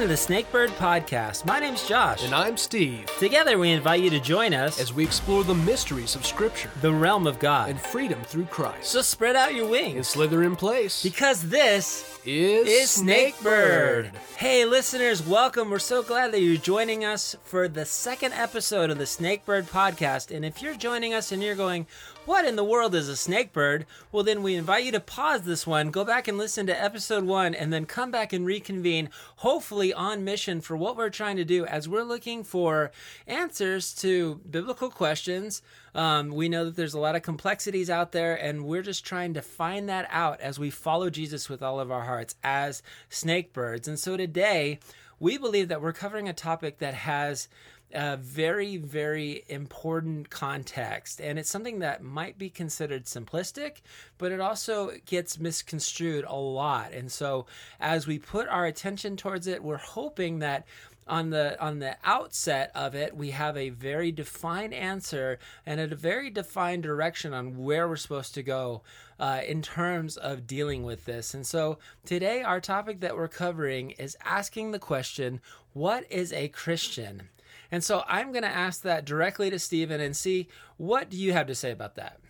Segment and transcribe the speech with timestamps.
[0.00, 1.44] welcome to the Snakebird Podcast.
[1.44, 2.24] My name's Josh.
[2.24, 3.04] And I'm Steve.
[3.18, 6.90] Together, we invite you to join us as we explore the mysteries of Scripture, the
[6.90, 8.92] realm of God, and freedom through Christ.
[8.92, 11.02] So spread out your wings and slither in place.
[11.02, 14.12] Because this is, is Snakebird.
[14.38, 15.68] Hey, listeners, welcome.
[15.68, 20.34] We're so glad that you're joining us for the second episode of the Snakebird Podcast.
[20.34, 21.86] And if you're joining us and you're going,
[22.26, 23.86] what in the world is a snakebird?
[24.12, 27.24] Well, then we invite you to pause this one, go back and listen to episode
[27.24, 31.44] one, and then come back and reconvene, hopefully on mission for what we're trying to
[31.44, 32.90] do as we're looking for
[33.26, 35.62] answers to biblical questions.
[35.94, 39.34] Um, we know that there's a lot of complexities out there, and we're just trying
[39.34, 43.88] to find that out as we follow Jesus with all of our hearts as snakebirds.
[43.88, 44.78] And so today,
[45.18, 47.48] we believe that we're covering a topic that has
[47.92, 51.20] a very, very important context.
[51.20, 53.82] And it's something that might be considered simplistic,
[54.18, 56.92] but it also gets misconstrued a lot.
[56.92, 57.46] And so
[57.80, 60.66] as we put our attention towards it, we're hoping that
[61.10, 65.96] on the on the outset of it we have a very defined answer and a
[65.96, 68.80] very defined direction on where we're supposed to go
[69.18, 73.90] uh, in terms of dealing with this and so today our topic that we're covering
[73.92, 75.40] is asking the question
[75.72, 77.28] what is a christian
[77.70, 81.32] and so I'm going to ask that directly to Stephen and see what do you
[81.32, 82.20] have to say about that?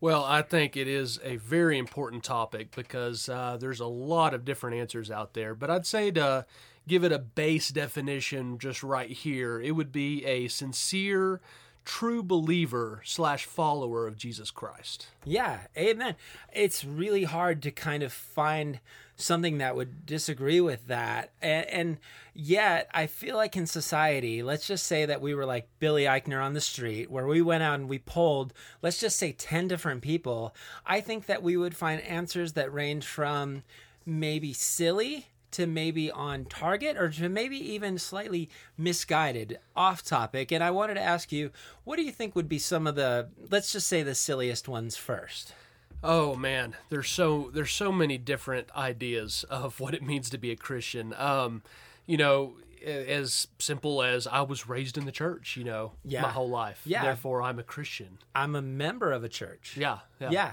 [0.00, 4.44] Well, I think it is a very important topic because uh, there's a lot of
[4.44, 5.56] different answers out there.
[5.56, 6.46] But I'd say to
[6.86, 11.40] give it a base definition just right here, it would be a sincere,
[11.88, 15.06] true believer slash follower of Jesus Christ.
[15.24, 16.16] Yeah, amen.
[16.52, 18.80] It's really hard to kind of find
[19.16, 21.32] something that would disagree with that.
[21.40, 21.96] And, and,
[22.34, 26.44] yet, I feel like in society, let's just say that we were like Billy Eichner
[26.44, 28.52] on the street, where we went out and we polled,
[28.82, 30.54] let's just say 10 different people.
[30.84, 33.62] I think that we would find answers that range from
[34.04, 40.62] maybe silly to maybe on target or to maybe even slightly misguided off topic and
[40.62, 41.50] i wanted to ask you
[41.84, 44.96] what do you think would be some of the let's just say the silliest ones
[44.96, 45.54] first
[46.02, 50.52] Oh man, there's so there's so many different ideas of what it means to be
[50.52, 51.12] a Christian.
[51.14, 51.62] Um,
[52.06, 52.54] you know,
[52.84, 56.22] as simple as I was raised in the church, you know, yeah.
[56.22, 56.82] my whole life.
[56.84, 57.02] Yeah.
[57.02, 58.18] Therefore, I'm a Christian.
[58.34, 59.76] I'm a member of a church.
[59.76, 59.98] Yeah.
[60.20, 60.30] Yeah.
[60.30, 60.52] yeah.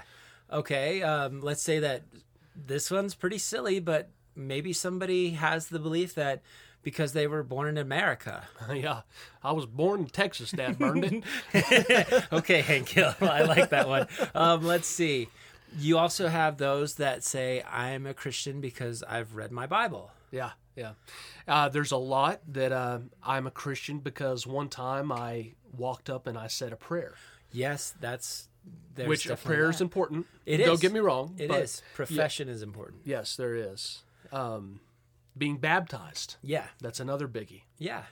[0.52, 1.02] Okay.
[1.02, 2.02] Um, let's say that
[2.54, 6.42] this one's pretty silly, but maybe somebody has the belief that
[6.82, 8.44] because they were born in America.
[8.72, 9.00] yeah,
[9.42, 10.52] I was born in Texas.
[10.52, 12.24] Dad burned it.
[12.32, 14.06] okay, Hank Hill, I like that one.
[14.34, 15.28] Um, let's see.
[15.78, 20.12] You also have those that say I'm a Christian because I've read my Bible.
[20.30, 20.92] Yeah, yeah.
[21.48, 26.26] Uh, there's a lot that uh, I'm a Christian because one time I walked up
[26.26, 27.14] and I said a prayer.
[27.50, 28.48] Yes, that's
[29.04, 29.74] which a prayer that.
[29.74, 30.26] is important.
[30.44, 30.80] It Don't is.
[30.80, 31.34] get me wrong.
[31.38, 31.82] It is.
[31.94, 32.54] Profession yeah.
[32.54, 33.02] is important.
[33.04, 34.02] Yes, there is.
[34.32, 34.80] Um,
[35.36, 36.36] being baptized.
[36.42, 37.62] Yeah, that's another biggie.
[37.78, 38.04] Yeah,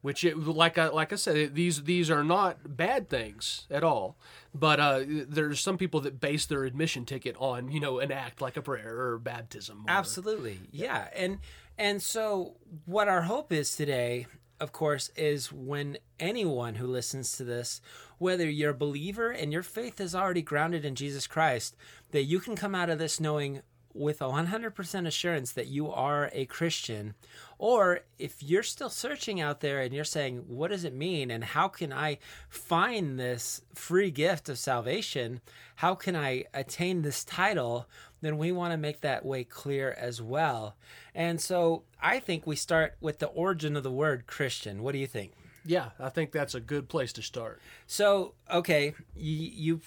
[0.00, 4.16] which it, like I like I said, these these are not bad things at all.
[4.54, 8.40] But uh, there's some people that base their admission ticket on you know an act
[8.40, 9.84] like a prayer or baptism.
[9.86, 10.84] Or, Absolutely, yeah.
[10.84, 11.38] yeah, and
[11.76, 14.26] and so what our hope is today
[14.60, 17.80] of course, is when anyone who listens to this,
[18.18, 21.76] whether you're a believer and your faith is already grounded in Jesus Christ,
[22.12, 23.62] that you can come out of this knowing
[23.94, 27.14] with a 100% assurance that you are a Christian.
[27.58, 31.30] Or if you're still searching out there and you're saying, what does it mean?
[31.30, 32.18] And how can I
[32.48, 35.40] find this free gift of salvation?
[35.76, 37.88] How can I attain this title?
[38.20, 40.76] Then we want to make that way clear as well.
[41.14, 44.82] And so I think we start with the origin of the word Christian.
[44.82, 45.32] What do you think?
[45.64, 47.60] Yeah, I think that's a good place to start.
[47.86, 49.80] So, okay, you, you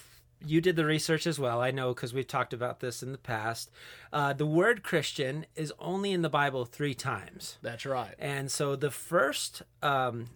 [0.44, 1.60] you did the research as well.
[1.60, 3.70] I know because we've talked about this in the past.
[4.12, 7.58] Uh, the word Christian is only in the Bible three times.
[7.62, 8.14] That's right.
[8.18, 10.26] And so the first um,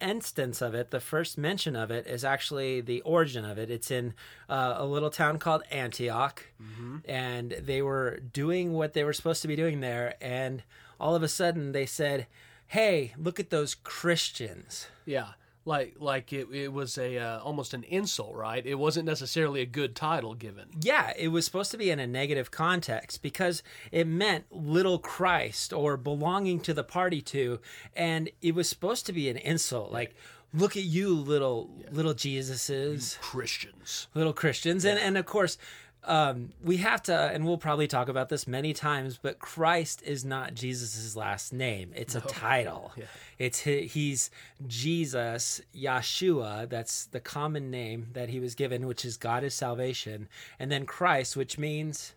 [0.00, 3.70] instance of it, the first mention of it, is actually the origin of it.
[3.70, 4.14] It's in
[4.48, 6.98] uh, a little town called Antioch, mm-hmm.
[7.04, 10.62] and they were doing what they were supposed to be doing there, and
[10.98, 12.26] all of a sudden they said,
[12.66, 15.28] "Hey, look at those Christians." Yeah
[15.66, 18.64] like like it, it was a uh, almost an insult right?
[18.64, 20.68] It wasn't necessarily a good title given.
[20.80, 25.72] Yeah it was supposed to be in a negative context because it meant little christ
[25.72, 27.60] or belonging to the party to
[27.94, 30.14] and it was supposed to be an insult like
[30.54, 31.88] look at you little yeah.
[31.92, 33.18] little jesuses.
[33.20, 34.06] Christians.
[34.14, 34.84] Little christians.
[34.84, 34.92] Yeah.
[34.92, 35.58] and and of course
[36.06, 40.24] um, we have to, and we'll probably talk about this many times, but Christ is
[40.24, 41.92] not Jesus's last name.
[41.94, 42.20] It's no.
[42.24, 42.92] a title.
[42.96, 43.04] Yeah.
[43.38, 44.30] It's he's
[44.66, 46.70] Jesus, Yeshua.
[46.70, 50.86] That's the common name that he was given, which is God is salvation, and then
[50.86, 52.14] Christ, which means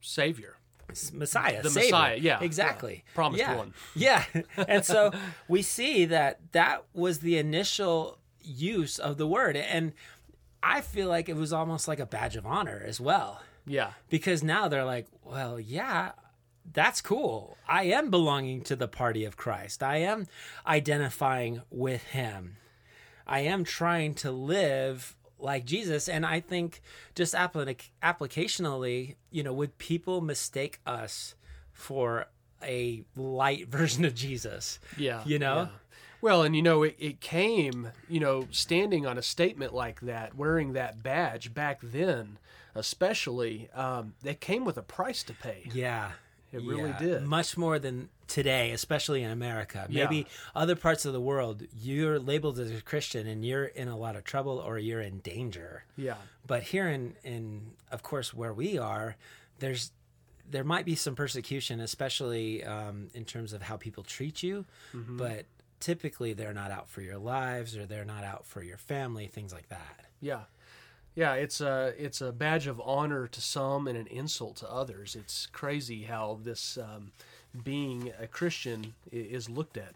[0.00, 0.56] Savior.
[1.12, 1.86] Messiah, The Savior.
[1.88, 3.14] Messiah, yeah, exactly, yeah.
[3.14, 3.56] Promised yeah.
[3.56, 3.74] one.
[3.96, 4.24] Yeah,
[4.56, 5.12] and so
[5.48, 9.92] we see that that was the initial use of the word, and
[10.62, 13.92] I feel like it was almost like a badge of honor as well, Yeah.
[14.08, 16.12] because now they're like, well, yeah.
[16.72, 17.56] That's cool.
[17.66, 19.82] I am belonging to the party of Christ.
[19.82, 20.26] I am
[20.66, 22.56] identifying with him.
[23.26, 26.08] I am trying to live like Jesus.
[26.08, 26.80] And I think
[27.14, 31.34] just applic- applicationally, you know, would people mistake us
[31.72, 32.26] for
[32.62, 34.78] a light version of Jesus?
[34.96, 35.22] Yeah.
[35.24, 35.62] You know?
[35.62, 35.68] yeah.
[36.22, 40.34] Well, and you know, it, it came, you know, standing on a statement like that,
[40.36, 42.38] wearing that badge back then,
[42.74, 45.68] especially, um, that came with a price to pay.
[45.72, 46.12] Yeah.
[46.52, 46.98] It really Yeah.
[46.98, 47.22] did.
[47.22, 49.86] Much more than today, especially in America.
[49.88, 50.04] Yeah.
[50.04, 53.96] Maybe other parts of the world, you're labeled as a Christian and you're in a
[53.96, 55.84] lot of trouble or you're in danger.
[55.96, 56.16] Yeah.
[56.46, 59.16] But here in, in of course, where we are,
[59.60, 59.92] there's
[60.50, 64.64] there might be some persecution, especially um, in terms of how people treat you.
[64.92, 65.16] Mm-hmm.
[65.16, 65.46] But
[65.80, 69.52] typically, they're not out for your lives or they're not out for your family, things
[69.52, 70.06] like that.
[70.20, 70.42] Yeah.
[71.16, 75.16] Yeah, it's a it's a badge of honor to some and an insult to others.
[75.16, 77.10] It's crazy how this um,
[77.64, 79.94] being a Christian is looked at.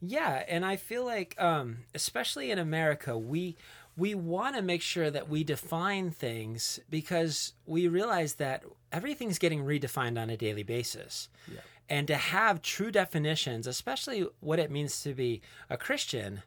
[0.00, 3.56] Yeah, and I feel like, um, especially in America, we
[3.96, 9.64] we want to make sure that we define things because we realize that everything's getting
[9.64, 11.28] redefined on a daily basis.
[11.52, 11.60] Yeah.
[11.92, 16.42] And to have true definitions, especially what it means to be a Christian,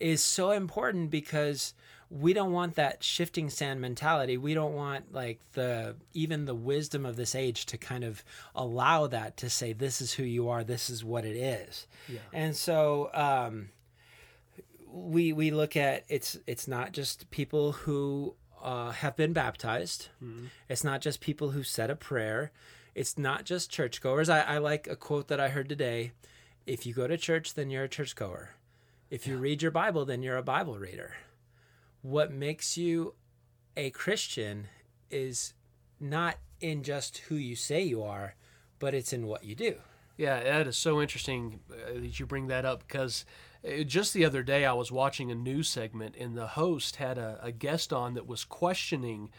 [0.00, 1.72] is so important because
[2.10, 4.36] we don't want that shifting sand mentality.
[4.36, 8.24] We don't want like the even the wisdom of this age to kind of
[8.56, 11.86] allow that to say this is who you are, this is what it is.
[12.08, 12.18] Yeah.
[12.32, 13.68] And so um,
[14.90, 20.08] we we look at it's it's not just people who uh, have been baptized.
[20.68, 22.50] It's not just people who said a prayer.
[22.98, 24.28] It's not just churchgoers.
[24.28, 26.10] I, I like a quote that I heard today.
[26.66, 28.56] If you go to church, then you're a churchgoer.
[29.08, 31.14] If you read your Bible, then you're a Bible reader.
[32.02, 33.14] What makes you
[33.76, 34.66] a Christian
[35.12, 35.54] is
[36.00, 38.34] not in just who you say you are,
[38.80, 39.76] but it's in what you do.
[40.16, 43.24] Yeah, that is so interesting uh, that you bring that up because
[43.64, 47.16] uh, just the other day I was watching a news segment and the host had
[47.16, 49.30] a, a guest on that was questioning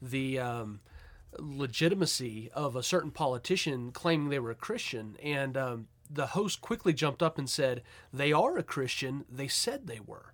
[0.00, 0.78] the um,
[1.38, 5.16] legitimacy of a certain politician claiming they were a Christian.
[5.22, 7.82] And um, the host quickly jumped up and said,
[8.12, 9.24] They are a Christian.
[9.30, 10.32] They said they were.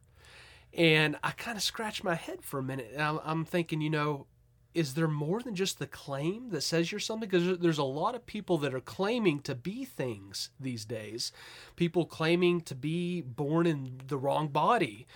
[0.72, 2.90] And I kind of scratched my head for a minute.
[2.92, 4.26] And I'm, I'm thinking, you know,
[4.74, 7.28] is there more than just the claim that says you're something?
[7.28, 11.30] Because there's a lot of people that are claiming to be things these days.
[11.76, 15.06] People claiming to be born in the wrong body,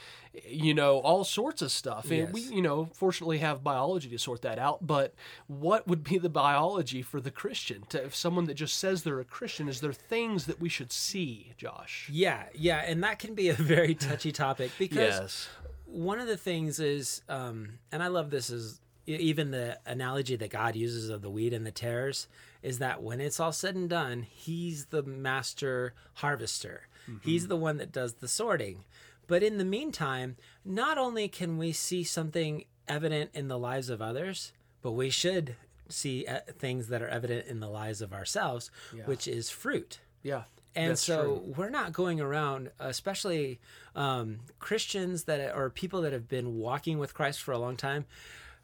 [0.46, 2.10] you know, all sorts of stuff.
[2.10, 4.86] And we, you know, fortunately have biology to sort that out.
[4.86, 5.14] But
[5.48, 7.82] what would be the biology for the Christian?
[7.88, 10.92] To if someone that just says they're a Christian, is there things that we should
[10.92, 12.08] see, Josh?
[12.12, 15.48] Yeah, yeah, and that can be a very touchy topic because Yes.
[15.86, 18.80] one of the things is, um, and I love this is
[19.16, 22.28] even the analogy that God uses of the wheat and the tares
[22.62, 26.82] is that when it's all said and done, He's the master harvester.
[27.22, 28.84] He's the one that does the sorting.
[29.26, 34.02] But in the meantime, not only can we see something evident in the lives of
[34.02, 35.56] others, but we should
[35.88, 38.70] see uh, things that are evident in the lives of ourselves,
[39.06, 40.00] which is fruit.
[40.22, 40.42] Yeah.
[40.74, 41.54] And that's so true.
[41.56, 43.58] we're not going around, especially
[43.96, 48.04] um, Christians that or people that have been walking with Christ for a long time.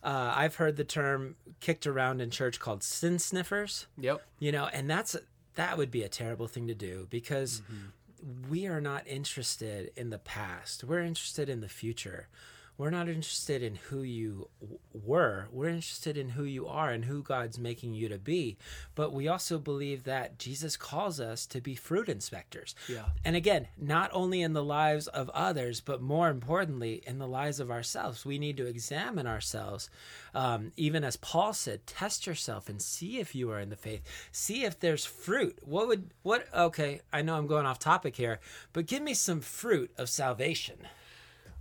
[0.04, 3.86] Uh, I've heard the term kicked around in church called sin sniffers.
[3.98, 4.20] Yep.
[4.38, 5.16] You know, and that's
[5.54, 8.50] that would be a terrible thing to do because Mm-hmm.
[8.50, 10.84] we are not interested in the past.
[10.84, 12.28] We're interested in the future.
[12.76, 15.46] We're not interested in who you w- were.
[15.52, 18.56] We're interested in who you are and who God's making you to be.
[18.96, 22.74] But we also believe that Jesus calls us to be fruit inspectors.
[22.88, 23.04] Yeah.
[23.24, 27.60] And again, not only in the lives of others, but more importantly, in the lives
[27.60, 28.24] of ourselves.
[28.24, 29.88] We need to examine ourselves.
[30.34, 34.02] Um, even as Paul said, test yourself and see if you are in the faith.
[34.32, 35.58] See if there's fruit.
[35.62, 38.40] What would, what, okay, I know I'm going off topic here,
[38.72, 40.88] but give me some fruit of salvation.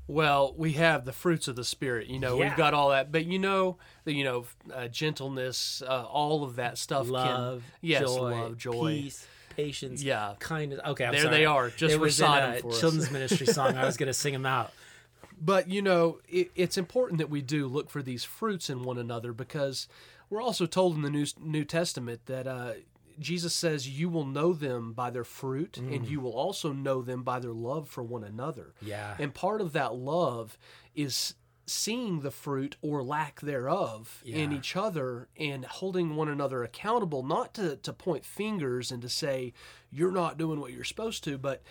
[0.07, 2.07] Well, we have the fruits of the spirit.
[2.07, 2.49] You know, Yeah.
[2.49, 6.57] we've got all that, but you know, the you know, uh, gentleness, uh, all of
[6.57, 7.07] that stuff.
[7.09, 8.87] Love, can, yes, joy, love, joy.
[9.03, 10.33] peace, patience, Yeah.
[10.39, 10.81] kindness.
[10.85, 11.35] Okay, I'm There sorry.
[11.37, 11.69] they are.
[11.69, 12.79] Just it was in recite for us.
[12.79, 13.77] children's ministry song.
[13.77, 14.73] I was going to sing them out.
[15.41, 18.97] But you know, it, it's important that we do look for these fruits in one
[18.97, 19.87] another because
[20.29, 22.73] we're also told in the New New Testament that uh,
[23.19, 26.09] Jesus says, "You will know them by their fruit, and mm.
[26.09, 29.15] you will also know them by their love for one another." Yeah.
[29.19, 30.57] And part of that love
[30.95, 37.23] is seeing the fruit or lack thereof in each other and holding one another accountable,
[37.23, 39.53] not to, to point fingers and to say,
[39.89, 41.61] you're not doing what you're supposed to, but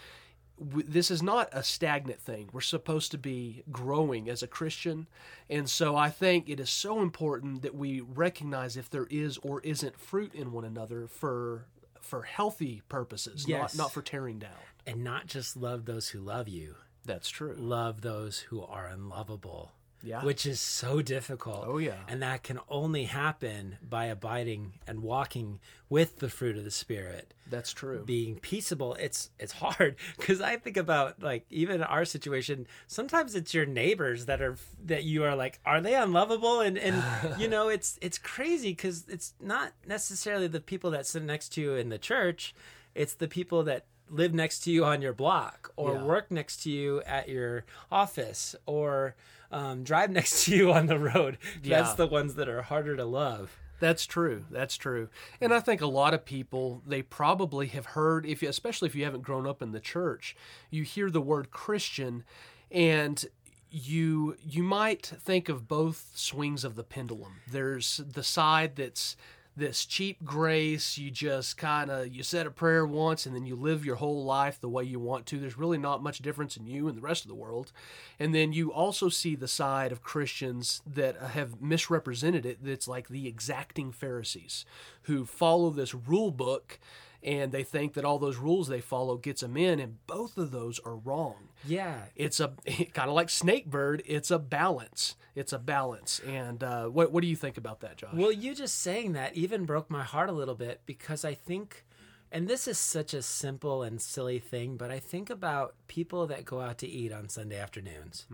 [0.69, 2.49] w- this is not a stagnant thing.
[2.53, 5.09] We're supposed to be growing as a Christian.
[5.51, 9.61] And so I think it is so important that we recognize if there is or
[9.63, 11.67] isn't fruit in one another for
[12.01, 13.75] for healthy purposes, Yes.
[13.77, 14.51] not not for tearing down.
[14.87, 17.55] And not just love those who love you, That's true.
[17.57, 19.73] love those who are unlovable.
[20.03, 20.25] Yeah.
[20.25, 21.65] Which is so difficult.
[21.67, 21.99] Oh, yeah.
[22.09, 27.35] And that can only happen by abiding and walking with the fruit of the spirit.
[27.49, 28.03] That's true.
[28.07, 33.53] being peaceable it's it's hard because i think about like even our situation sometimes it's
[33.53, 34.57] your neighbors that are
[34.87, 37.03] that you are like are they unlovable and and
[37.39, 41.61] you know it's it's crazy because it's not necessarily the people that sit next to
[41.61, 42.55] you in the church
[42.95, 46.05] it's the people that live next to you on your block or Yeah.
[46.05, 49.15] work next to you at your office or
[49.51, 51.95] um, drive next to you on the road that's Yeah.
[51.97, 54.45] the ones that are harder to love That's true.
[54.49, 55.09] That's true.
[55.41, 58.95] And I think a lot of people they probably have heard if you, especially if
[58.95, 60.37] you haven't grown up in the church,
[60.71, 62.23] you hear the word Christian
[62.71, 63.25] and
[63.73, 67.41] you you might think of both swings of the pendulum.
[67.51, 69.17] There's the side that's
[69.57, 73.55] this cheap grace, you just kind of you said a prayer once and then you
[73.55, 75.39] live your whole life the way you want to.
[75.39, 77.73] There's really not much difference in you and the rest of the world.
[78.19, 83.09] And then you also see the side of Christians that have misrepresented it that's like
[83.09, 84.65] the exacting Pharisees
[85.03, 86.79] who follow this rule book
[87.23, 90.51] and they think that all those rules they follow gets them in and both of
[90.51, 91.49] those are wrong.
[91.65, 92.05] Yeah.
[92.17, 92.49] It's a
[92.95, 95.17] kind of like snakebird it's a balance.
[95.35, 98.15] It's a balance and uh, what, what do you think about that josh?
[98.15, 101.85] Well, you just saying that even broke my heart a little bit because I think,
[102.31, 106.45] and this is such a simple and silly thing, but I think about people that
[106.45, 108.27] go out to eat on Sunday afternoons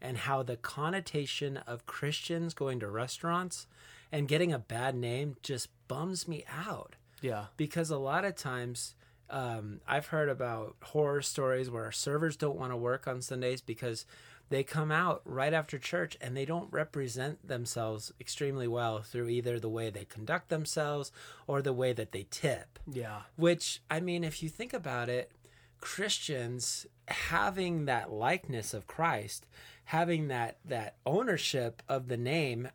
[0.00, 3.66] and how the connotation of Christians going to restaurants
[4.10, 8.94] and getting a bad name just bums me out yeah because a lot of times
[9.30, 14.04] um, I've heard about horror stories where servers don't want to work on Sundays because
[14.48, 19.60] they come out right after church and they don't represent themselves extremely well through either
[19.60, 21.12] the way they conduct themselves
[21.46, 22.78] or the way that they tip.
[22.90, 25.30] yeah Which, I mean, if you think about it,
[25.80, 29.46] Christians having that likeness of Christ,
[29.84, 32.68] having that that ownership of the name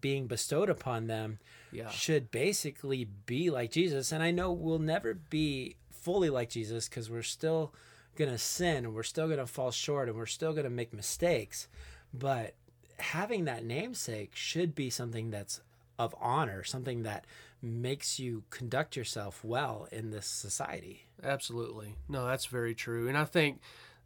[0.00, 1.38] being bestowed upon them
[1.72, 1.90] Yeah.
[1.90, 4.12] should basically be like Jesus.
[4.12, 7.72] And I know we'll never be fully like Jesus because we're still
[8.16, 10.70] going to sin and we're still going to fall short and we're still going to
[10.70, 11.68] make mistakes.
[12.12, 12.54] But
[12.98, 15.60] having that namesake should be something that's
[15.98, 17.26] of honor, something that
[17.62, 21.06] makes you conduct yourself well in this society.
[21.22, 21.94] Absolutely.
[22.08, 23.06] No, that's very true.
[23.08, 23.60] And I think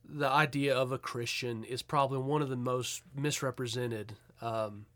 [0.04, 4.86] the idea of a Christian is probably one of the most misrepresented um,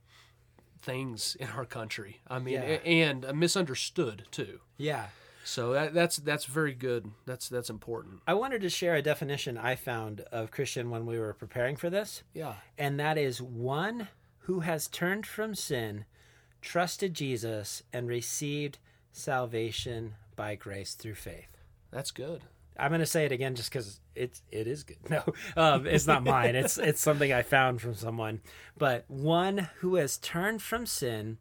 [0.82, 2.20] things in our country.
[2.28, 2.60] I mean, Yeah.
[2.84, 4.60] and uh, misunderstood too.
[4.76, 5.06] Yeah.
[5.44, 7.10] So that, that's that's very good.
[7.24, 8.20] That's that's important.
[8.26, 11.88] I wanted to share a definition I found of Christian when we were preparing for
[11.88, 12.22] this.
[12.34, 12.54] Yeah.
[12.76, 14.08] and that is one
[14.40, 16.04] who has turned from sin,
[16.62, 18.78] trusted Jesus, and received
[19.12, 21.56] salvation by grace through faith.
[21.90, 22.42] That's good.
[22.78, 24.98] I'm going to say it again just because it's it is good.
[25.10, 25.22] No,
[25.56, 26.54] um, it's not mine.
[26.54, 28.40] It's it's something I found from someone.
[28.76, 31.38] But one who has turned from sin,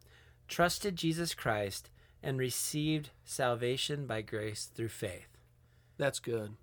[0.48, 1.90] trusted Jesus Christ,
[2.22, 5.28] and received salvation by grace through faith.
[5.96, 6.54] That's good.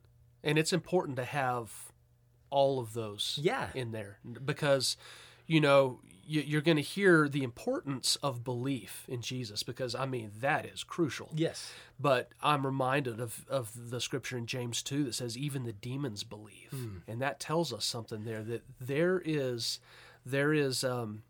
[0.43, 1.71] And it's important to have
[2.49, 3.69] all of those Yeah.
[3.73, 4.97] in there because
[5.47, 10.31] you know you're going to hear the importance of belief in Jesus because I mean
[10.41, 11.29] that is crucial.
[11.35, 11.71] Yes.
[11.99, 16.23] But I'm reminded of, of the scripture in James 2 that says even the demons
[16.23, 16.73] believe.
[17.07, 19.79] And that tells us something there that there is
[20.25, 21.21] there is um,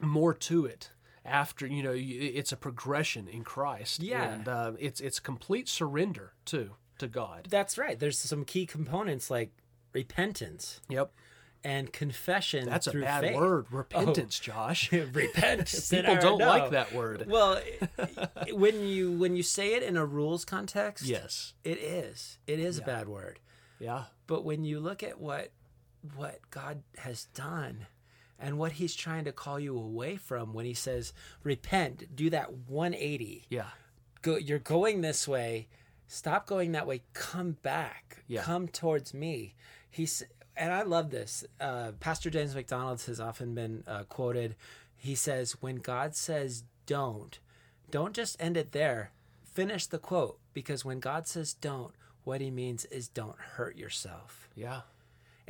[0.00, 0.90] more to it
[1.24, 4.32] after you know it's a progression in Christ Yeah.
[4.32, 7.48] and uh, it's it's complete surrender too to God.
[7.50, 7.98] That's right.
[7.98, 9.50] There's some key components like
[9.92, 11.12] repentance Yep.
[11.64, 12.66] And confession.
[12.66, 13.36] That's a bad faith.
[13.36, 13.76] word, oh.
[13.76, 14.90] repentance, Josh.
[14.92, 15.66] Repent.
[15.90, 16.46] People don't No.
[16.46, 17.26] like that word.
[17.28, 17.60] Well,
[18.52, 21.54] when you when you say it in a rules context, Yes.
[21.64, 22.38] it is.
[22.46, 23.40] It is a bad word.
[23.78, 24.04] Yeah.
[24.26, 25.52] But when you look at what
[26.14, 27.86] what God has done
[28.38, 31.12] and what he's trying to call you away from when he says
[31.42, 33.44] repent, do that 180.
[33.50, 33.64] Yeah.
[34.22, 35.68] Go you're going this way,
[36.06, 38.24] stop going that way, come back.
[38.26, 38.42] Yeah.
[38.42, 39.54] Come towards me.
[39.90, 40.22] He's
[40.60, 41.44] and I love this.
[41.58, 44.54] Uh, Pastor James MacDonald has often been uh, quoted.
[44.96, 47.38] He says, "When God says don't,
[47.90, 49.10] don't just end it there.
[49.42, 54.50] Finish the quote because when God says don't, what he means is don't hurt yourself."
[54.54, 54.82] Yeah.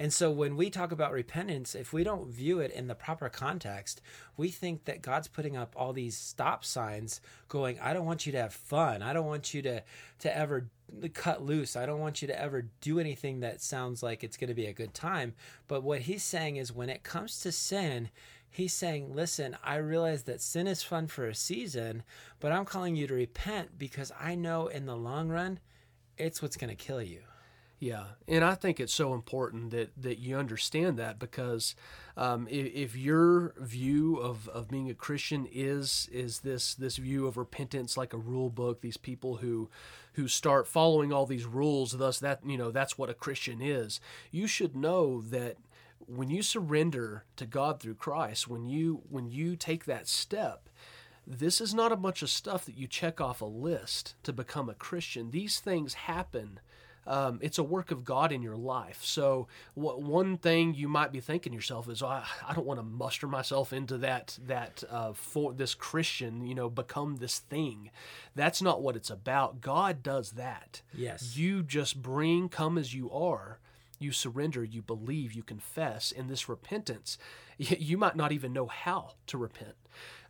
[0.01, 3.29] And so when we talk about repentance, if we don't view it in the proper
[3.29, 4.01] context,
[4.35, 8.33] we think that God's putting up all these stop signs going, I don't want you
[8.33, 9.03] to have fun.
[9.03, 9.83] I don't want you to
[10.21, 10.71] to ever
[11.13, 11.77] cut loose.
[11.77, 14.65] I don't want you to ever do anything that sounds like it's going to be
[14.65, 15.35] a good time.
[15.69, 18.09] But what he's saying is when it comes to sin,
[18.49, 22.05] he's saying, Listen, I realize that sin is fun for a season,
[22.41, 25.59] but I'm calling you to repent because I know in the long run,
[26.17, 27.21] it's what's going to kill you.
[27.81, 31.75] Yeah, and I think it's so important that that you understand that because
[32.15, 37.27] um, if, if, your view of, of being a Christian is is this this view
[37.27, 39.71] of repentance like a rule book, these people who
[40.13, 43.99] who start following all these rules, thus that you know that's what a Christian is.
[44.31, 45.57] You should know that
[46.07, 50.69] when you surrender to God through Christ, when you when you take that step,
[51.27, 54.69] this is not a bunch of stuff that you check off a list to become
[54.69, 55.31] a Christian.
[55.31, 56.61] These things happen
[57.07, 59.01] um, it's a work of God in your life.
[59.03, 62.79] So what, one thing you might be thinking yourself is, oh, I, I don't want
[62.79, 67.91] to muster myself into that that uh, for this Christian, you know, become this thing.
[68.35, 69.61] That's not what it's about.
[69.61, 70.83] God does that.
[70.95, 71.37] Yes.
[71.37, 73.59] You just bring, come as you are.
[73.99, 77.19] You surrender, you believe, you confess, in this repentance,
[77.59, 79.75] you might not even know how to repent.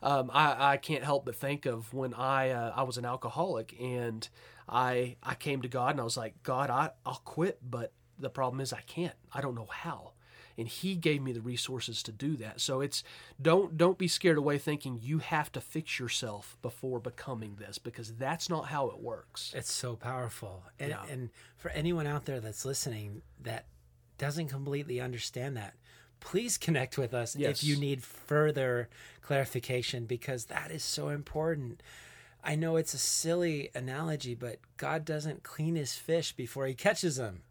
[0.03, 3.77] Um, I, I can't help but think of when I uh, I was an alcoholic
[3.81, 4.29] and
[4.71, 8.31] I I came to God and I was like, God, I, I'll quit, but the
[8.31, 9.15] problem is I can't.
[9.33, 10.13] I don't know how.
[10.57, 12.61] And he gave me the resources to do that.
[12.61, 13.03] So it's
[13.41, 18.15] don't don't be scared away thinking you have to fix yourself before becoming this because
[18.15, 19.53] that's not how it works.
[19.57, 20.63] It's so powerful.
[20.79, 21.03] And yeah.
[21.11, 23.67] and for anyone out there that's listening that
[24.19, 25.75] doesn't completely understand that,
[26.21, 27.63] please connect with us yes.
[27.63, 28.89] if you need further
[29.23, 31.83] clarification because that is so important.
[32.43, 37.17] I know it's a silly analogy, but God doesn't clean his fish before he catches
[37.17, 37.43] them.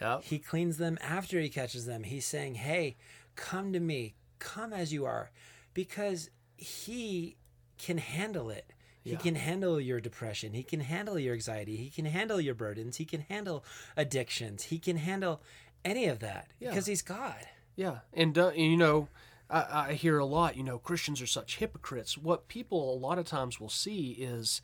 [0.00, 0.24] Yep.
[0.24, 2.04] He cleans them after he catches them.
[2.04, 2.96] He's saying, Hey,
[3.36, 5.30] come to me, come as you are,
[5.74, 7.36] because he
[7.78, 8.72] can handle it.
[9.02, 9.18] He yeah.
[9.18, 10.52] can handle your depression.
[10.52, 11.76] He can handle your anxiety.
[11.76, 12.98] He can handle your burdens.
[12.98, 13.64] He can handle
[13.96, 14.64] addictions.
[14.64, 15.40] He can handle
[15.84, 16.68] any of that yeah.
[16.68, 17.46] because he's God.
[17.76, 18.00] Yeah.
[18.12, 19.08] And, uh, you know,
[19.50, 22.16] I, I hear a lot, you know, Christians are such hypocrites.
[22.16, 24.62] What people a lot of times will see is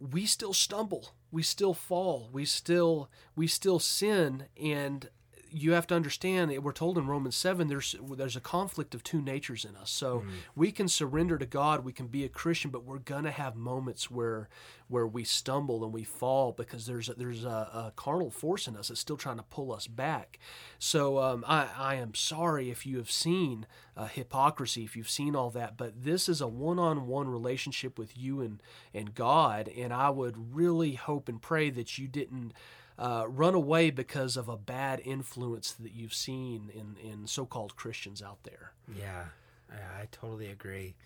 [0.00, 5.10] we still stumble, we still fall, we still we still sin, and
[5.52, 9.20] you have to understand we're told in Romans 7 there's there's a conflict of two
[9.20, 9.90] natures in us.
[9.90, 10.30] So mm.
[10.54, 13.56] we can surrender to God, we can be a Christian, but we're going to have
[13.56, 14.48] moments where
[14.88, 18.76] where we stumble and we fall because there's a, there's a, a carnal force in
[18.76, 20.38] us that's still trying to pull us back.
[20.80, 25.36] So um, I, I am sorry if you have seen uh, hypocrisy, if you've seen
[25.36, 30.10] all that, but this is a one-on-one relationship with you and and God, and I
[30.10, 32.52] would really hope and pray that you didn't
[33.00, 37.74] uh, run away because of a bad influence that you've seen in, in so called
[37.74, 38.72] Christians out there.
[38.94, 39.24] Yeah,
[39.72, 40.96] I, I totally agree.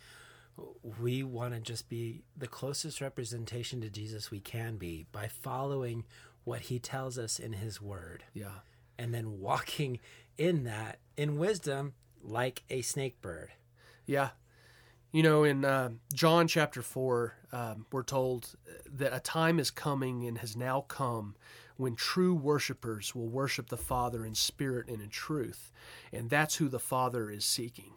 [1.01, 6.05] We want to just be the closest representation to Jesus we can be by following
[6.43, 8.25] what he tells us in his word.
[8.35, 8.61] Yeah.
[8.99, 10.01] And then walking
[10.37, 13.53] in that in wisdom like a snake bird.
[14.05, 14.31] Yeah.
[15.13, 18.57] You know, in uh, John chapter 4, um, we're told
[18.93, 21.37] that a time is coming and has now come
[21.77, 25.73] when true worshipers will worship the Father in spirit and in truth.
[26.13, 27.95] And that's who the Father is seeking.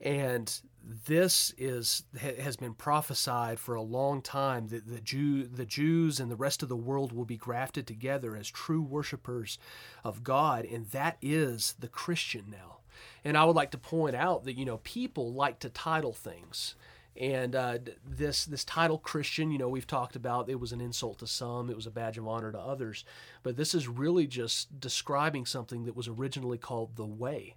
[0.00, 0.60] And
[1.06, 6.30] this is has been prophesied for a long time that the Jew the Jews and
[6.30, 9.58] the rest of the world will be grafted together as true worshipers
[10.04, 12.78] of God and that is the Christian now.
[13.24, 16.76] And I would like to point out that you know people like to title things
[17.18, 21.18] and uh, this this title Christian, you know, we've talked about it was an insult
[21.18, 23.04] to some, it was a badge of honor to others,
[23.42, 27.56] but this is really just describing something that was originally called the way.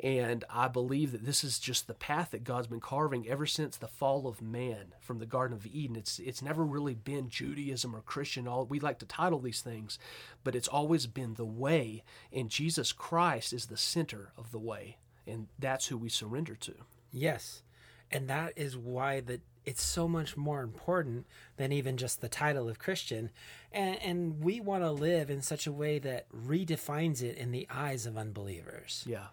[0.00, 3.76] And I believe that this is just the path that God's been carving ever since
[3.76, 5.96] the fall of man from the Garden of Eden.
[5.96, 8.48] It's it's never really been Judaism or Christian.
[8.48, 9.98] All we like to title these things,
[10.42, 14.98] but it's always been the way, and Jesus Christ is the center of the way,
[15.24, 16.74] and that's who we surrender to.
[17.12, 17.62] Yes,
[18.10, 21.26] and that is why that it's so much more important
[21.58, 23.30] than even just the title of Christian.
[23.70, 27.66] And, and we want to live in such a way that redefines it in the
[27.70, 29.04] eyes of unbelievers.
[29.06, 29.26] Yeah.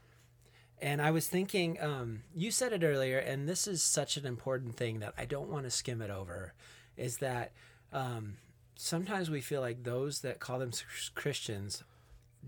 [0.82, 4.76] And I was thinking, um, you said it earlier, and this is such an important
[4.76, 6.54] thing that I don't want to skim it over,
[6.98, 7.54] is that
[7.94, 8.34] um,
[8.76, 11.84] sometimes we feel like those that call themselves Christians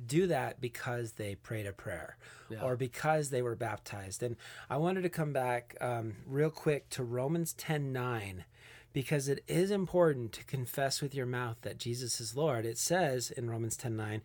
[0.06, 2.18] do that because they prayed a prayer
[2.50, 2.62] yeah.
[2.62, 4.24] or because they were baptized.
[4.24, 4.36] And
[4.70, 8.46] I wanted to come back um, real quick to Romans 10 9
[8.94, 12.66] because it is important to confess with your mouth that Jesus is Lord.
[12.66, 14.22] It says in Romans 10 9,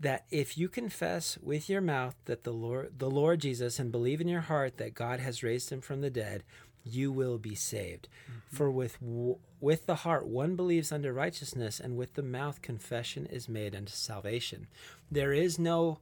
[0.00, 4.20] that if you confess with your mouth that the Lord the Lord Jesus and believe
[4.20, 6.44] in your heart that God has raised him from the dead,
[6.88, 8.08] you will be saved.
[8.30, 8.56] Mm-hmm.
[8.56, 8.98] For with
[9.60, 13.92] with the heart one believes unto righteousness, and with the mouth confession is made unto
[13.92, 14.66] salvation.
[15.10, 15.98] There is no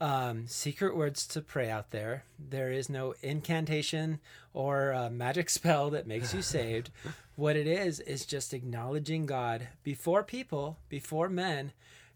[0.00, 2.24] um, secret words to pray out there.
[2.38, 4.20] There is no incantation
[4.54, 6.90] or magic spell that makes you saved.
[7.36, 11.72] what it is is just acknowledging God before people, before men,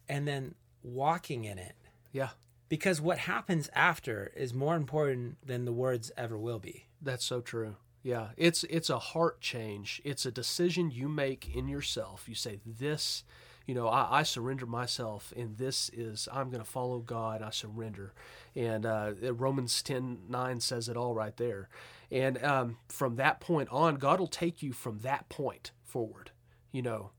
[0.09, 1.75] and then walking in it.
[2.13, 2.31] Yeah.
[2.69, 6.87] Because what happens after is more important than the words ever will be.
[7.01, 7.77] That's so true.
[8.05, 10.03] Yeah, it's it's a heart change.
[10.05, 12.29] It's a decision you make in yourself.
[12.29, 13.25] You say this,
[13.67, 17.41] you know, I, I surrender myself, and this is I'm going to follow God.
[17.41, 18.13] I surrender,
[18.55, 21.71] and uh, Romans ten nine says it all right there.
[22.11, 26.31] And um, from that point on, God will take you from that point forward.
[26.73, 27.11] You know,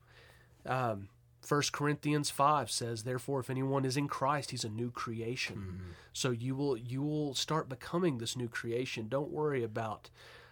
[0.67, 1.09] um,
[1.47, 5.55] 1 Corinthians 5 says, Therefore, if anyone is in Christ, he's a new creation.
[5.55, 5.91] Mm-hmm.
[6.13, 9.07] So you will you will start becoming this new creation.
[9.09, 10.09] Don't worry about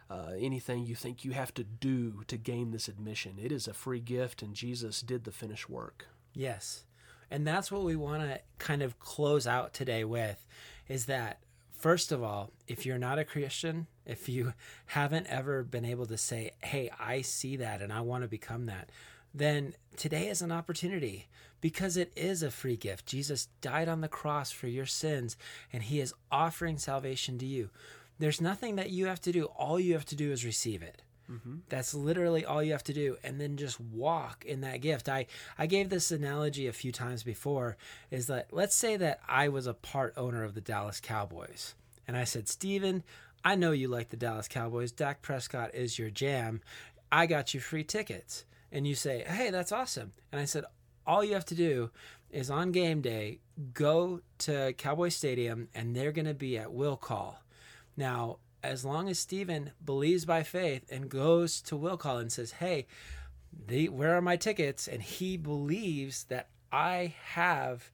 [0.09, 3.37] uh, anything you think you have to do to gain this admission.
[3.41, 6.07] It is a free gift, and Jesus did the finished work.
[6.33, 6.83] Yes.
[7.31, 10.45] And that's what we want to kind of close out today with
[10.87, 11.39] is that,
[11.71, 14.53] first of all, if you're not a Christian, if you
[14.87, 18.65] haven't ever been able to say, hey, I see that and I want to become
[18.67, 18.89] that,
[19.33, 21.27] then today is an opportunity
[21.59, 23.05] because it is a free gift.
[23.05, 25.37] Jesus died on the cross for your sins
[25.71, 27.69] and he is offering salvation to you.
[28.19, 29.45] There's nothing that you have to do.
[29.45, 31.01] All you have to do is receive it.
[31.31, 31.57] Mm-hmm.
[31.69, 35.07] That's literally all you have to do, and then just walk in that gift.
[35.07, 37.77] I I gave this analogy a few times before.
[38.11, 41.75] Is that let's say that I was a part owner of the Dallas Cowboys,
[42.07, 43.03] and I said, Steven,
[43.43, 44.91] I know you like the Dallas Cowboys.
[44.91, 46.61] Dak Prescott is your jam.
[47.11, 50.11] I got you free tickets, and you say, Hey, that's awesome.
[50.31, 50.65] And I said,
[51.05, 51.91] all you have to do
[52.31, 53.39] is on game day
[53.73, 57.42] go to Cowboy Stadium, and they're going to be at will call
[57.95, 62.53] now, as long as Stephen believes by faith and goes to will call and says,
[62.53, 62.87] Hey,
[63.67, 64.87] the, where are my tickets?
[64.87, 67.91] And he believes that I have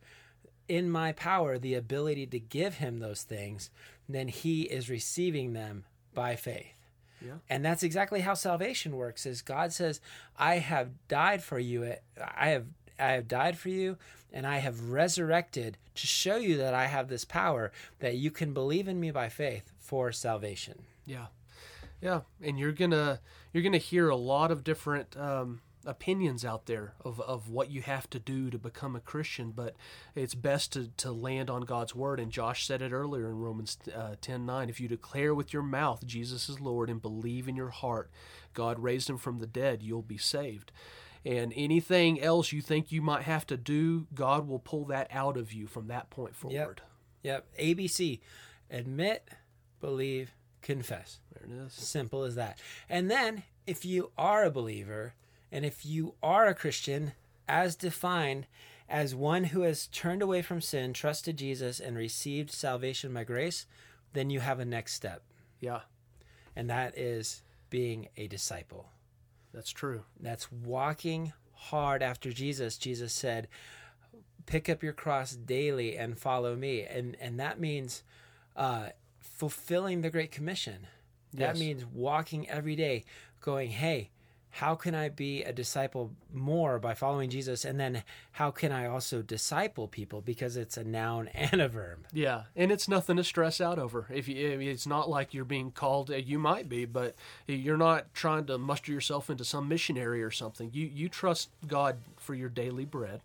[0.67, 3.71] in my power the ability to give him those things,
[4.07, 5.83] then he is receiving them
[6.13, 6.75] by faith.
[7.25, 7.33] Yeah.
[7.49, 9.99] And that's exactly how salvation works is God says,
[10.37, 11.83] I have died for you.
[11.83, 11.95] Eh,
[12.35, 12.65] I have
[12.97, 13.97] I have died for you
[14.31, 18.53] and I have resurrected to show you that I have this power that you can
[18.53, 20.83] believe in me by faith for salvation.
[21.05, 21.25] Yeah.
[21.99, 23.19] Yeah, and you're going to
[23.51, 27.71] you're going to hear a lot of different um, opinions out there of, of what
[27.71, 29.75] you have to do to become a Christian, but
[30.15, 32.19] it's best to, to land on God's word.
[32.19, 34.69] And Josh said it earlier in Romans uh, 10 9.
[34.69, 38.09] If you declare with your mouth Jesus is Lord and believe in your heart
[38.53, 40.71] God raised him from the dead, you'll be saved.
[41.25, 45.35] And anything else you think you might have to do, God will pull that out
[45.35, 46.81] of you from that point forward.
[47.23, 47.45] Yep.
[47.57, 47.57] yep.
[47.59, 48.19] ABC
[48.71, 49.27] admit,
[49.79, 51.19] believe, confess.
[51.33, 51.73] There it is.
[51.73, 52.59] Simple as that.
[52.89, 55.13] And then if you are a believer
[55.51, 57.13] and if you are a Christian,
[57.47, 58.45] as defined
[58.87, 63.65] as one who has turned away from sin, trusted Jesus, and received salvation by grace,
[64.13, 65.23] then you have a next step.
[65.59, 65.81] Yeah.
[66.55, 68.89] And that is being a disciple.
[69.53, 70.03] That's true.
[70.19, 72.77] That's walking hard after Jesus.
[72.77, 73.47] Jesus said,
[74.45, 78.03] "Pick up your cross daily and follow me," and and that means
[78.55, 78.89] uh,
[79.19, 80.87] fulfilling the Great Commission.
[81.33, 81.59] That yes.
[81.59, 83.05] means walking every day,
[83.41, 84.09] going, "Hey,
[84.51, 87.63] how can I be a disciple more by following Jesus?
[87.63, 88.03] And then
[88.33, 92.07] how can I also disciple people because it's a noun and a verb?
[92.11, 94.07] Yeah, and it's nothing to stress out over.
[94.09, 97.15] If you, it's not like you're being called, you might be, but
[97.47, 100.71] you're not trying to muster yourself into some missionary or something.
[100.73, 103.21] You you trust God for your daily bread.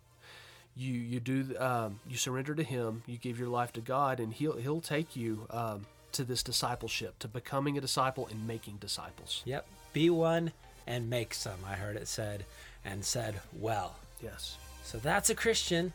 [0.75, 3.03] You you do um, you surrender to Him.
[3.05, 5.47] You give your life to God, and He'll He'll take you.
[5.49, 5.85] Um,
[6.15, 9.43] to this discipleship, to becoming a disciple and making disciples.
[9.45, 9.67] Yep.
[9.93, 10.53] Be one
[10.87, 12.45] and make some, I heard it said,
[12.83, 13.97] and said, well.
[14.21, 14.57] Yes.
[14.83, 15.93] So that's a Christian.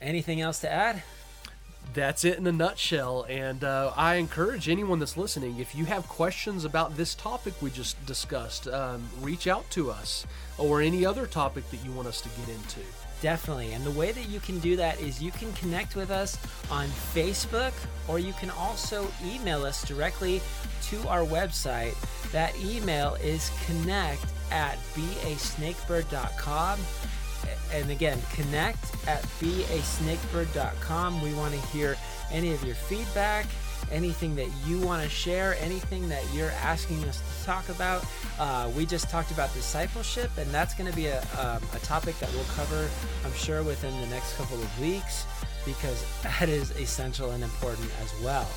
[0.00, 1.02] Anything else to add?
[1.92, 3.26] That's it in a nutshell.
[3.28, 7.70] And uh, I encourage anyone that's listening, if you have questions about this topic we
[7.70, 12.20] just discussed, um, reach out to us or any other topic that you want us
[12.22, 12.80] to get into.
[13.22, 13.72] Definitely.
[13.72, 16.36] And the way that you can do that is you can connect with us
[16.70, 17.72] on Facebook
[18.08, 20.42] or you can also email us directly
[20.82, 21.94] to our website.
[22.32, 26.80] That email is connect at beasnakebird.com.
[27.72, 31.22] And again, connect at beasnakebird.com.
[31.22, 31.96] We want to hear
[32.30, 33.46] any of your feedback,
[33.90, 38.04] anything that you want to share, anything that you're asking us to talk about.
[38.38, 42.18] Uh, we just talked about discipleship, and that's going to be a, um, a topic
[42.18, 42.88] that we'll cover,
[43.24, 45.24] I'm sure, within the next couple of weeks
[45.64, 48.48] because that is essential and important as well.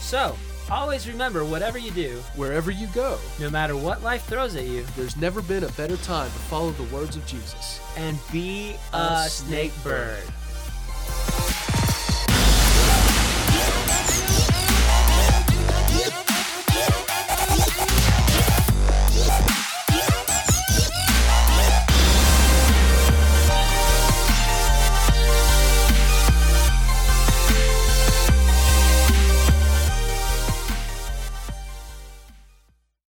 [0.00, 0.36] So,
[0.70, 4.84] always remember whatever you do, Wherever you go, no matter what life throws at you,
[4.96, 7.80] there's never been a better time to follow the words of Jesus.
[7.96, 10.22] and be A a snake snake bird.